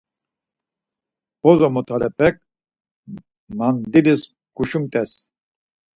[1.43, 2.35] Bozomotalepek
[3.59, 4.21] mandilis
[4.55, 5.11] guşumt̆es.